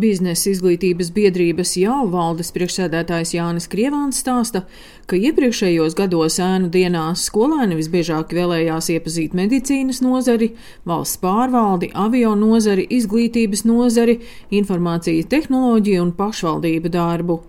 [0.00, 4.62] Biznesa izglītības biedrības jau valdes priekšsēdētājs Jānis Krievāns stāsta,
[5.10, 10.54] ka iepriekšējos gados ēnu dienās skolēni visbiežāk vēlējās iepazīt medicīnas nozari,
[10.88, 14.20] valsts pārvaldi, avio nozari, izglītības nozari,
[14.62, 17.40] informācijas tehnoloģiju un pašvaldību darbu.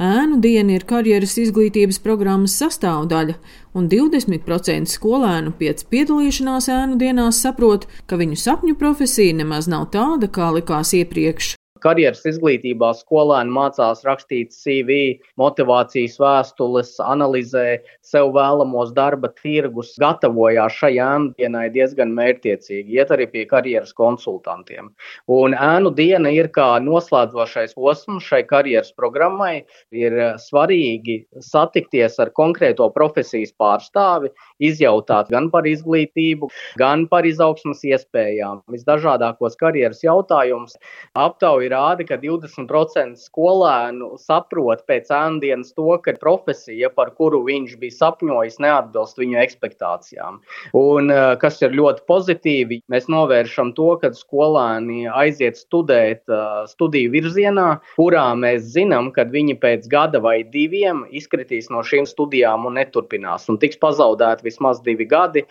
[0.00, 3.38] Ēnu diena ir karjeras izglītības programmas sastāvdaļa,
[3.76, 10.32] un 20% skolēnu pēc piedalīšanās ēnu dienās saprot, ka viņu sapņu profesija nemaz nav tāda,
[10.32, 19.30] kā likās iepriekš karjeras izglītībā skolēni mācās rakstīt CV, motivācijas vēstules, analizē sev vēlamos darba
[19.40, 24.92] tirgus, gatavojās šai ēnu diezgan mērķiecīgi, iet arī pie karjeras konsultantiem.
[25.30, 29.64] Un ēnu diena ir kā noslēdzošais posms šai karjeras programmai.
[29.94, 34.30] Ir svarīgi satikties ar konkrēto profesijas pārstāvi,
[34.62, 40.76] izjautāt gan par izglītību, gan par izaugsmas iespējām, visdažādākos karjeras jautājumus.
[41.18, 47.96] Aptauja rāda, ka 20% skolēnu saprot pēc ēndienas to, ka profesija, par kuru viņš bija
[47.96, 50.40] sapņojis, neatbilst viņu expectācijām.
[50.76, 57.14] Un eh, kas ir ļoti pozitīvi, mēs novēršam to, ka skolēni aiziet studēt eh, studiju
[57.14, 62.78] virzienā, kurā mēs zinām, ka viņi pēc gada vai diviem izkritīs no šīm studijām un
[62.80, 65.44] neturpinās, un tiks pazaudēti vismaz divi gadi.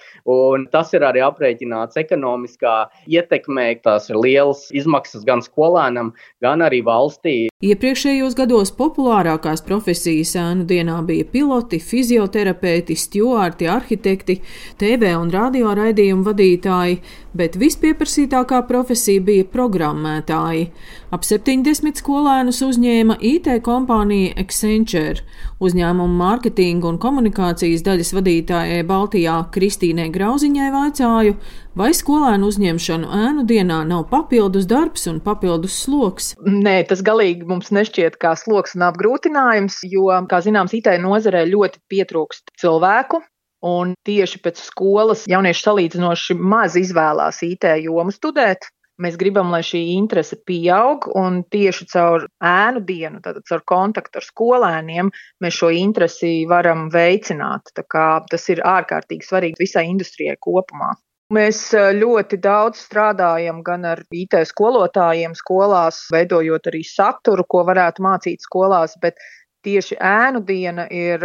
[0.73, 2.76] Tas ir arī aprēķināts ekonomiskā
[3.09, 6.08] ietekmē, tās ir lielas izmaksas gan skolēnam,
[6.43, 7.38] gan arī valstī.
[7.59, 14.37] Iepriekšējos gados populārākās profesijas ēnu dienā bija piloti, fizioterapeiti, stjuārti, arhitekti,
[14.80, 17.02] TV un radio raidījumu vadītāji,
[17.35, 20.69] bet vispieprasītākā profesija bija programmētāji.
[21.11, 25.25] Ap 70 skolēnus uzņēma IT kompānija Accenture.
[25.59, 31.35] Uzņēmuma mārketinga un komunikācijas daļas vadītājai Baltijā Kristīnai Grauziņai vaicāju,
[31.75, 35.98] vai skolēnu uzņemšanu ēnu dienā nav papildus darbs un papildus sloks.
[36.47, 41.81] Nē, tas galīgi mums nešķiet kā sloks un apgrūtinājums, jo, kā zināms, IT nozarē ļoti
[41.92, 43.22] pietrūkst cilvēku.
[43.69, 48.70] Un tieši pēc skolas jaunieši salīdzinoši maz izvēlās IT jomu studēt.
[48.99, 54.27] Mēs gribam, lai šī interese pieaug, un tieši caur ēnu dienu, tātad caur kontaktu ar
[54.27, 55.11] skolēniem,
[55.43, 57.71] mēs šo interesi varam veicināt.
[57.76, 60.95] Tas ir ārkārtīgi svarīgi visai industrijai kopumā.
[61.30, 61.60] Mēs
[61.94, 68.95] ļoti daudz strādājam gan ar IT skolotājiem skolās, veidojot arī saturu, ko varētu mācīt skolās,
[68.98, 69.22] bet
[69.62, 71.22] tieši ēnu diena ir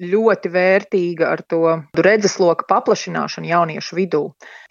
[0.00, 1.60] ļoti vērtīga ar to
[2.08, 4.22] redzesloka paplašināšanu jauniešu vidū,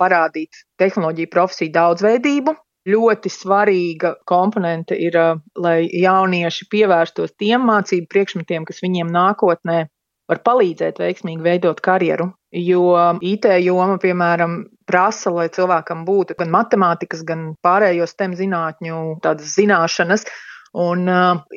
[0.02, 2.58] parādīt tehnoloģiju profesiju daudzveidību.
[2.90, 5.13] Ļoti svarīga komponente ir,
[5.62, 9.84] lai jaunieši pievērstos tiem mācību priekšmetiem, kas viņiem nākotnē
[10.31, 12.31] var palīdzēt veiksmīgi veidot karjeru.
[12.51, 12.84] Jo
[13.23, 14.57] IT joma, piemēram,
[14.88, 18.97] prasa, lai cilvēkam būtu gan matemātikas, gan pārējo STEM zinātņu
[19.39, 20.25] zināšanas.
[20.72, 21.03] Un,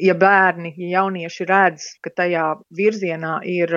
[0.03, 3.71] ja bērni, ja jaunieši redz, ka tajā virzienā ir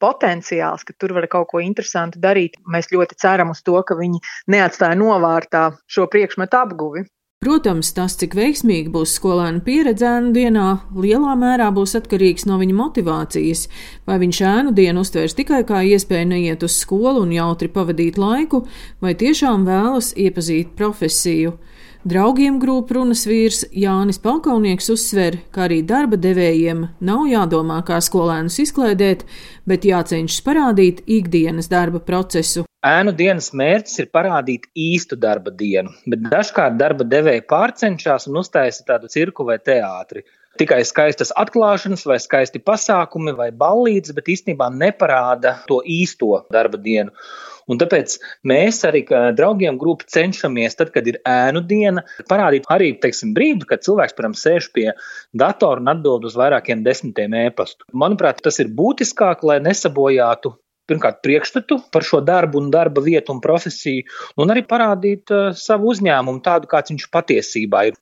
[0.00, 4.20] potenciāls, ka tur var kaut ko interesantu darīt, mēs ļoti ceram uz to, ka viņi
[4.52, 7.06] neatstāja novārtā šo priekšmetu apguvi.
[7.44, 12.76] Protams, tas, cik veiksmīgi būs skolēna pieredze ēnu dienā, lielā mērā būs atkarīgs no viņa
[12.78, 13.66] motivācijas.
[14.08, 18.62] Vai viņš ēnu dienu uztvērs tikai kā iespēju neiet uz skolu un jautri pavadīt laiku,
[19.04, 21.58] vai tiešām vēlas iepazīt profesiju.
[22.08, 28.62] Draugiem grupu runas vīrs Jānis Palkaunieks uzsver, ka arī darba devējiem nav jādomā, kā skolēnus
[28.64, 29.28] izklaidēt,
[29.68, 32.64] bet jācenšas parādīt ikdienas darba procesu.
[32.84, 38.84] Ēnu dienas mērķis ir parādīt īstu darba dienu, bet dažkārt darba devēji pārcenšas un uztaisa
[38.90, 40.20] tādu cirku vai teātri.
[40.60, 47.14] Tikai skaistas atklāšanas, vai skaisti pasākumi, vai ballītes, bet īstenībā neparāda to īsto darba dienu.
[47.72, 53.32] Un tāpēc mēs arī draugiem grupu cenšamies, tad, kad ir ēnu diena, parādīt arī teiksim,
[53.32, 54.90] brīdi, kad cilvēks, piemēram, sēž pie
[55.32, 57.88] datora un atbild uz vairākiem desmitiem ēpastu.
[57.96, 60.52] Manuprāt, tas ir būtiskāk, lai nesabojātu
[60.90, 64.06] pirmkārt, priekšstatu par šo darbu, un darba vietu un profesiju,
[64.40, 68.00] un arī parādīt uh, savu uzņēmumu tādu, kāds viņš patiesībā ir.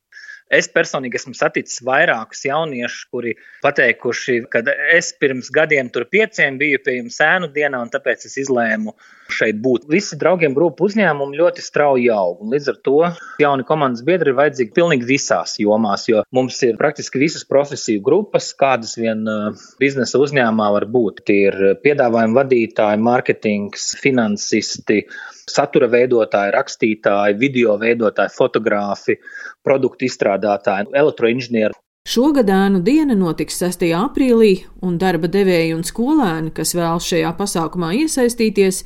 [0.53, 3.33] Es personīgi esmu saticis vairākus jauniešus, kuri
[3.65, 4.61] pateikuši, ka
[4.93, 8.93] es pirms gadiem tur pieciem biju pie jums sēnu dienā, un tāpēc es izlēmu
[9.33, 9.87] šeit būt.
[9.91, 12.97] Visi draugiem grupu uzņēmumi ļoti strauji aug, un līdz ar to
[13.43, 18.53] jauni komandas biedri ir vajadzīgi pilnīgi visās jomās, jo mums ir praktiski visas profesiju grupas,
[18.59, 21.25] kādas vien uh, biznesa uzņēmumā var būt.
[21.29, 25.03] Tie ir piedāvājuma vadītāji, mārketings, finansisti,
[25.51, 29.19] satura veidotāji, rakstītāji, video veidotāji, fotogrāfi,
[29.67, 31.77] produktu izstrādātāji, elektroinženieri.
[32.03, 33.85] Šogad ēnu diena notiks 6.
[33.95, 38.81] aprīlī, un darba devēji un skolēni, kas vēlas šajā pasākumā iesaistīties,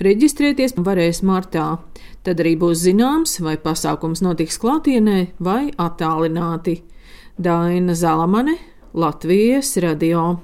[0.00, 1.66] reģistrēties varēs martā.
[2.24, 6.78] Tad arī būs zināms, vai pasākums notiks klātienē vai attālināti.
[7.36, 8.56] Daina Zalamane,
[8.96, 10.42] Latvijas radio.